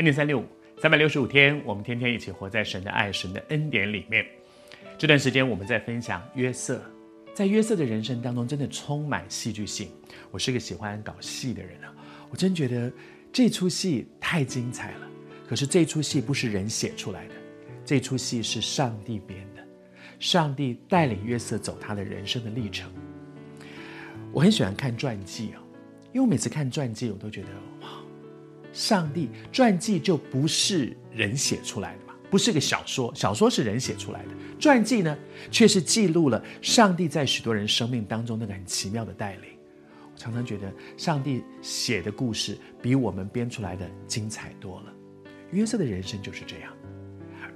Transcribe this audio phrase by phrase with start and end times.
[0.00, 0.44] 恩典三六五，
[0.78, 4.24] 三百六十五天，我们天天一起活在神的爱、神的恩典里面。
[4.96, 6.82] 这段时间我们在分享约瑟，
[7.34, 9.90] 在约瑟的人生当中，真的充满戏剧性。
[10.30, 11.94] 我是个喜欢搞戏的人啊，
[12.30, 12.90] 我真觉得
[13.30, 15.06] 这出戏太精彩了。
[15.46, 17.34] 可是这出戏不是人写出来的，
[17.84, 19.62] 这出戏是上帝编的，
[20.18, 22.90] 上帝带领约瑟走他的人生的历程。
[24.32, 25.60] 我很喜欢看传记啊，
[26.06, 27.48] 因为我每次看传记，我都觉得，
[28.72, 35.16] 上帝传记就不是人写出来的嘛，不是个小说，小说是人写出来的，传记呢
[35.50, 39.50] 却是记录了上帝在许多人生命当中那个很奇妙的带领。
[40.02, 44.92] 我常常觉得上帝写的故事比我们编出来的精彩多了。
[45.50, 46.72] 约瑟的人生就是这样，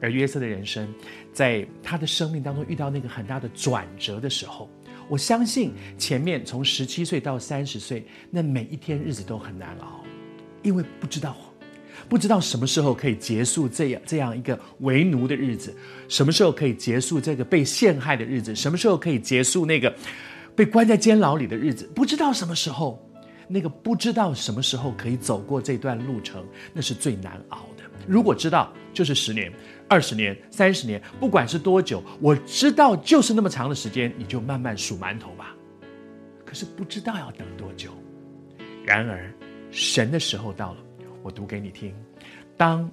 [0.00, 0.92] 而约瑟的人生，
[1.32, 4.68] 在他的生命当中遇到那个很大的转折的时候。
[5.06, 10.02] 我相信前面从十七岁到三十岁，那每一天日子都很难熬，
[10.64, 11.36] 因为不知道，
[12.08, 15.72] 不知道什么时候可以结束这样这样一个为奴的日子，
[16.08, 19.94] 什么时候可以结束这个被陷害的日子，什么时候可以结束那个
[20.56, 23.00] 被关在监牢里的日子，不知道什么时候，
[23.46, 27.84] 那个不知道什么时候可以走过这段路程，那是最难熬的。
[28.06, 29.52] 如果知道，就是十年。
[29.86, 35.54] 二十年、三十年，不管是多久，我知道就是那么长的时间，你就慢慢数馒头吧。
[36.42, 37.90] 可是不知道要等多久。
[38.82, 39.30] 然而，
[39.74, 40.78] 神的时候到了，
[41.22, 41.92] 我读给你听。
[42.56, 42.88] 当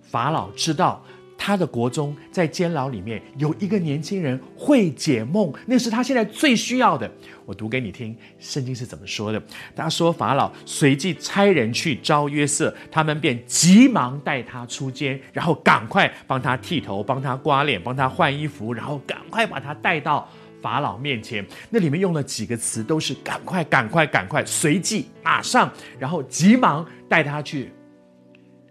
[0.00, 1.04] 法老知道。
[1.44, 7.10] 他的国中在监牢里面有一个年轻人会解梦，那是他现在最需要的。
[7.44, 9.42] 我读给你听，圣经是怎么说的？
[9.74, 20.28] 他说：“法老随即差人去招约瑟，他们便急忙带他出监，然后赶快帮他剃头、帮他刮脸、帮他换衣服，然后赶快把他带到
[20.62, 21.44] 法老面前。
[21.68, 27.70] 那里面用了几个词，都是赶快、赶快、赶快，随即、马上，然后急忙带他去。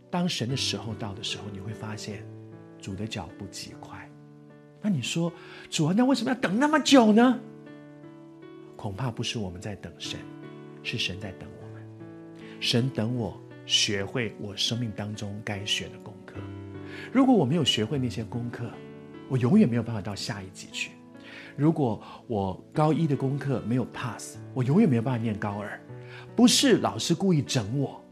[0.09, 2.23] 当神的时候到的时候，你会发现。”
[2.81, 4.09] 主的脚步极快，
[4.81, 5.31] 那你说
[5.69, 7.39] 主啊，那为什么要等那么久呢？
[8.75, 10.19] 恐怕不是我们在等神，
[10.81, 11.87] 是神在等我们。
[12.59, 16.37] 神等我学会我生命当中该学的功课。
[17.13, 18.67] 如果我没有学会那些功课，
[19.29, 20.89] 我永远没有办法到下一级去。
[21.55, 25.79] 如果我高一的功课没有 pass，我永远没有办法念高二。
[26.35, 28.03] 不是老师故意整我，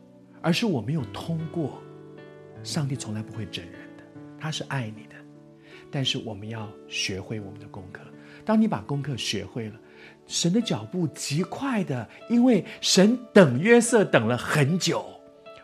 [0.42, 1.82] 而是我没有通过。
[2.64, 4.04] 上帝从来不会整人的。
[4.40, 5.16] 他是爱你的，
[5.90, 8.02] 但是我们要学会我们的功课。
[8.46, 9.76] 当你把功课学会了，
[10.28, 15.06] 神的脚步极快的，因为神等约瑟等了很久。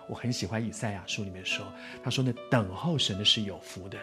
[0.07, 1.65] 我很喜欢以赛亚书里面说，
[2.03, 3.97] 他说：“那等候神的是有福的，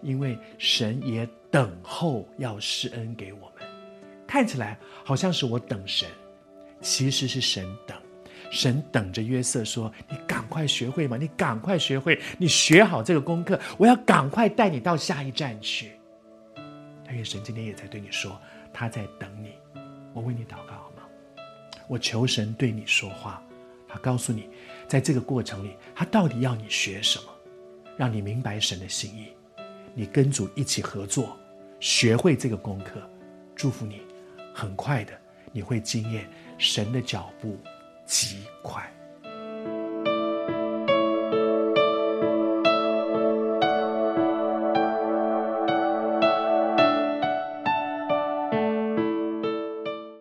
[0.00, 3.68] 因为神也等候要施恩给我们。”
[4.26, 6.08] 看起来好像是我等神，
[6.80, 7.96] 其实是神等。
[8.50, 15.92] 神等着约瑟说：“你赶快学会嘛，你赶快学会，你学好这个功课，我要赶快带你到下一站去。”
[17.04, 18.38] 但愿神今天也在对你说，
[18.72, 19.52] 他在等你。
[20.12, 21.02] 我为你祷告好吗？
[21.88, 23.42] 我求神对你说话，
[23.88, 24.48] 他告诉你，
[24.86, 27.24] 在这个过程里，他到底要你学什么，
[27.96, 29.28] 让你明白神的心意。
[29.94, 31.36] 你跟主一起合作，
[31.80, 33.00] 学会这个功课，
[33.54, 34.00] 祝福你，
[34.54, 35.12] 很快的
[35.52, 37.58] 你会经验神的脚步
[38.06, 38.90] 极快。